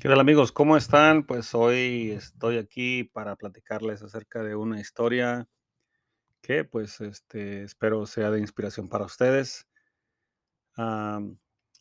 [0.00, 0.50] ¿Qué tal amigos?
[0.50, 1.24] ¿Cómo están?
[1.24, 5.46] Pues hoy estoy aquí para platicarles acerca de una historia
[6.40, 9.68] que pues este, espero sea de inspiración para ustedes.
[10.74, 11.36] Am,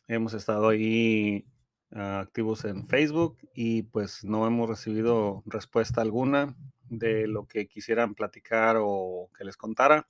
[0.10, 1.46] hemos estado ahí
[1.94, 6.58] ah, activos en Facebook y pues no hemos recibido respuesta alguna
[6.90, 10.10] de lo que quisieran platicar o que les contara.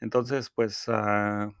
[0.00, 1.52] Entonces pues, ah,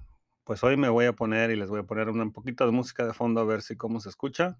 [0.44, 3.04] pues hoy me voy a poner y les voy a poner un poquito de música
[3.04, 4.58] de fondo a ver si cómo se escucha.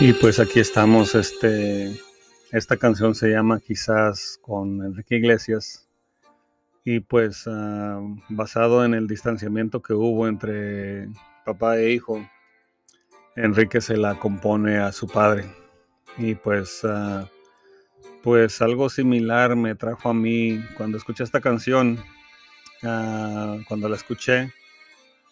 [0.00, 2.00] Y pues aquí estamos, este,
[2.50, 5.88] esta canción se llama Quizás con Enrique Iglesias.
[6.84, 11.08] Y pues ah, basado en el distanciamiento que hubo entre
[11.44, 12.28] papá e hijo,
[13.36, 15.44] Enrique se la compone a su padre.
[16.18, 17.30] Y pues ah,
[18.22, 21.98] pues algo similar me trajo a mí cuando escuché esta canción,
[22.82, 24.52] ah, cuando la escuché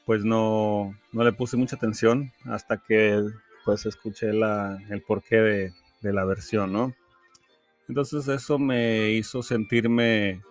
[0.06, 3.22] pues no, no le puse mucha atención hasta que
[3.64, 6.94] pues escuché la, el porqué de, de la versión, ¿no?
[7.88, 10.42] Entonces eso me hizo sentirme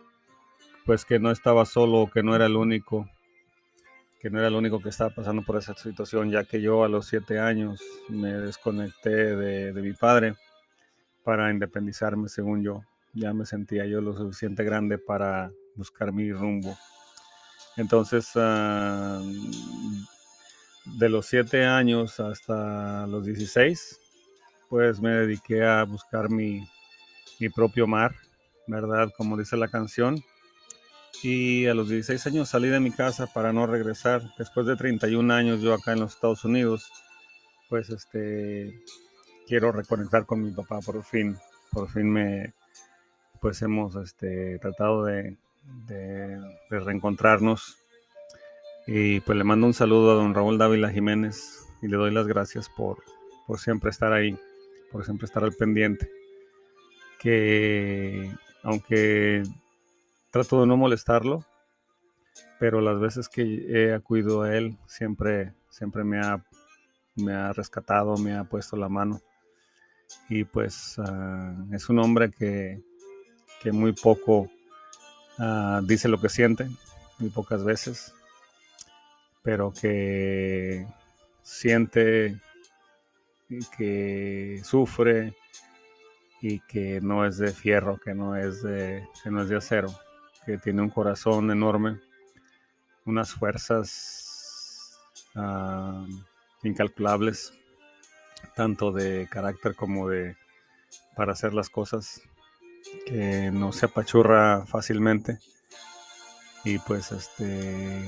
[0.85, 3.09] pues que no estaba solo, que no era el único,
[4.19, 6.89] que no era el único que estaba pasando por esa situación, ya que yo a
[6.89, 10.35] los siete años me desconecté de, de mi padre
[11.23, 12.83] para independizarme, según yo.
[13.13, 16.77] Ya me sentía yo lo suficiente grande para buscar mi rumbo.
[17.77, 19.21] Entonces, uh,
[20.85, 23.99] de los 7 años hasta los 16,
[24.69, 26.67] pues me dediqué a buscar mi,
[27.39, 28.15] mi, propio mar,
[28.67, 29.11] ¿verdad?
[29.15, 30.23] Como dice la canción.
[31.23, 34.23] Y a los 16 años salí de mi casa para no regresar.
[34.37, 36.89] Después de 31 años yo acá en los Estados Unidos,
[37.69, 38.81] pues este,
[39.45, 41.37] quiero reconectar con mi papá por fin.
[41.71, 42.53] Por fin me,
[43.39, 45.37] pues hemos este, tratado de,
[45.87, 47.80] de, de reencontrarnos
[48.87, 52.27] y pues le mando un saludo a don Raúl Dávila Jiménez y le doy las
[52.27, 53.03] gracias por,
[53.45, 54.37] por siempre estar ahí,
[54.91, 56.09] por siempre estar al pendiente.
[57.19, 58.31] Que
[58.63, 59.43] aunque
[60.31, 61.45] trato de no molestarlo,
[62.59, 66.43] pero las veces que he acudido a él siempre, siempre me ha,
[67.15, 69.21] me ha rescatado, me ha puesto la mano.
[70.27, 72.81] Y pues uh, es un hombre que,
[73.61, 74.49] que muy poco
[75.37, 76.67] uh, dice lo que siente,
[77.19, 78.13] muy pocas veces
[79.41, 80.85] pero que
[81.41, 82.39] siente
[83.77, 85.35] que sufre
[86.41, 89.93] y que no es de fierro, que no es de, que no es de acero,
[90.45, 91.99] que tiene un corazón enorme,
[93.05, 94.99] unas fuerzas
[95.35, 96.07] uh,
[96.63, 97.53] incalculables,
[98.55, 100.35] tanto de carácter como de
[101.15, 102.21] para hacer las cosas,
[103.05, 105.39] que no se apachurra fácilmente.
[106.63, 108.07] Y pues este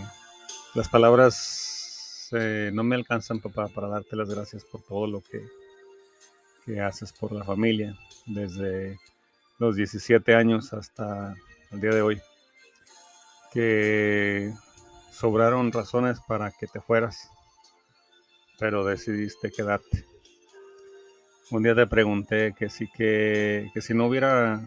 [0.76, 5.46] las palabras eh, no me alcanzan, papá, para darte las gracias por todo lo que,
[6.66, 7.96] que haces por la familia,
[8.26, 9.00] desde
[9.60, 11.36] los 17 años hasta
[11.72, 12.22] el día de hoy.
[13.52, 14.52] Que
[15.12, 17.30] sobraron razones para que te fueras,
[18.58, 20.06] pero decidiste quedarte.
[21.52, 24.60] Un día te pregunté que si que, que si no hubiera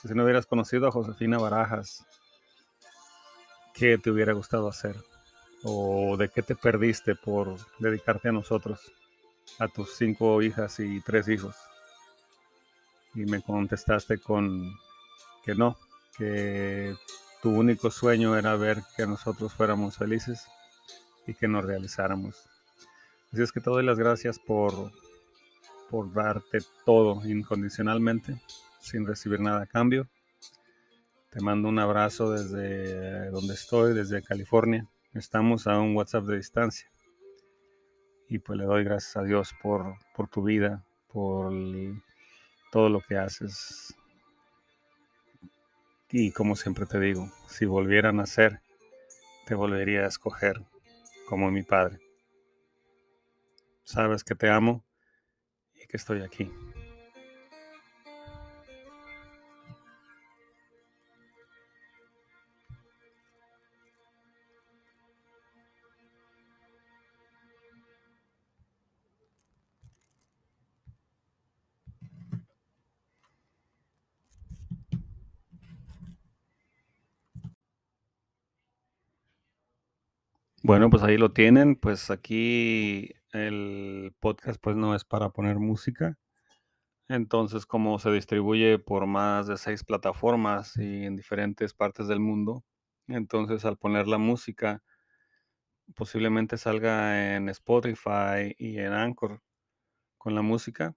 [0.00, 2.06] que si no hubieras conocido a Josefina Barajas,
[3.74, 4.96] ¿qué te hubiera gustado hacer?
[5.64, 8.92] ¿O de qué te perdiste por dedicarte a nosotros,
[9.58, 11.56] a tus cinco hijas y tres hijos?
[13.14, 14.74] Y me contestaste con
[15.42, 15.78] que no,
[16.18, 16.94] que
[17.42, 20.46] tu único sueño era ver que nosotros fuéramos felices
[21.26, 22.48] y que nos realizáramos.
[23.32, 24.92] Así es que te doy las gracias por,
[25.90, 28.40] por darte todo incondicionalmente,
[28.80, 30.08] sin recibir nada a cambio.
[31.30, 34.86] Te mando un abrazo desde donde estoy, desde California.
[35.14, 36.90] Estamos a un WhatsApp de distancia.
[38.28, 41.52] Y pues le doy gracias a Dios por, por tu vida, por
[42.72, 43.94] todo lo que haces.
[46.10, 48.60] Y como siempre te digo, si volviera a nacer,
[49.46, 50.60] te volvería a escoger
[51.28, 52.00] como mi padre.
[53.84, 54.84] Sabes que te amo
[55.80, 56.50] y que estoy aquí.
[80.66, 81.76] Bueno, pues ahí lo tienen.
[81.76, 86.16] Pues aquí el podcast pues no es para poner música.
[87.08, 92.64] Entonces, como se distribuye por más de 6 plataformas y en diferentes partes del mundo,
[93.08, 94.82] entonces al poner la música
[95.94, 99.40] posiblemente salga en Spotify y en Anchor
[100.18, 100.96] con la música,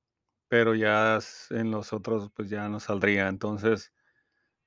[0.49, 1.19] pero ya
[1.51, 3.27] en los otros, pues, ya no saldría.
[3.29, 3.93] Entonces,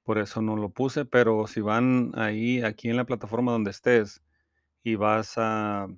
[0.05, 4.23] por eso no lo puse, pero si van ahí, aquí en la plataforma donde estés
[4.83, 5.89] y vas a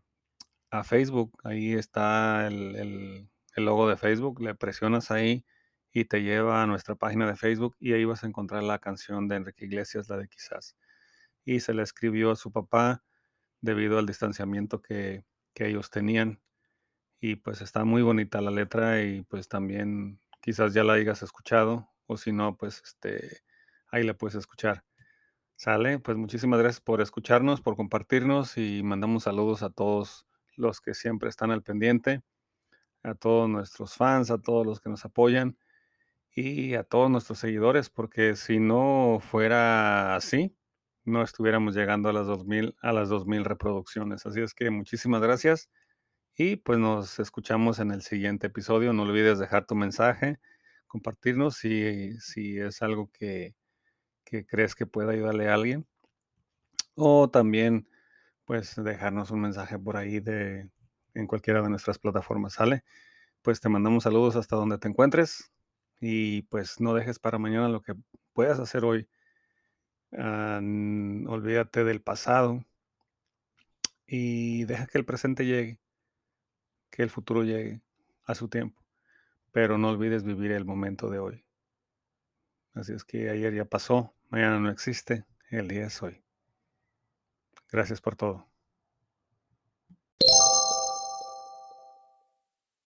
[0.71, 5.45] a Facebook, ahí está el el logo de Facebook, le presionas ahí
[5.93, 9.29] y te lleva a nuestra página de Facebook, y ahí vas a encontrar la canción
[9.29, 10.77] de Enrique Iglesias, la de Quizás.
[11.45, 13.05] Y se la escribió a su papá
[13.63, 15.25] debido al distanciamiento que
[15.55, 16.41] que ellos tenían.
[17.21, 21.89] Y, pues, está muy bonita la letra y, pues, también quizás ya la hayas escuchado,
[22.07, 23.43] o si no, pues, este,
[23.89, 24.85] ahí la puedes escuchar,
[25.63, 26.01] ¿sale?
[26.01, 30.27] Pues, muchísimas gracias por escucharnos, por compartirnos, y mandamos saludos a todos
[30.57, 32.23] los que siempre están al pendiente,
[33.05, 35.59] a todos nuestros fans, a todos los que nos apoyan
[36.35, 40.57] y a todos nuestros seguidores, porque si no fuera así,
[41.05, 44.27] no estuviéramos llegando a las 2000 a las 2000 reproducciones.
[44.27, 45.71] Así es que muchísimas gracias
[46.37, 48.93] y, pues, nos escuchamos en el siguiente episodio.
[48.95, 50.41] No olvides dejar tu mensaje,
[50.89, 53.55] compartirnos si si es algo que
[54.33, 55.87] que crees que pueda ayudarle a alguien.
[56.95, 57.87] O también,
[58.47, 60.71] pues, dejarnos un mensaje por ahí de
[61.15, 62.83] en cualquiera de nuestras plataformas, ¿sale?
[63.43, 65.53] Pues, te mandamos saludos hasta donde te encuentres
[66.01, 67.95] y, pues, no dejes para mañana lo que
[68.33, 69.07] puedas hacer hoy.
[70.13, 72.65] Ah, olvídate del pasado
[74.07, 75.79] y deja que el presente llegue.
[76.91, 77.83] Que el futuro llegue
[78.25, 78.83] a su tiempo,
[79.53, 81.45] pero no olvides vivir el momento de hoy.
[82.75, 86.25] Así es que ayer ya pasó, mañana no existe, el día es hoy.
[87.71, 88.52] Gracias por todo.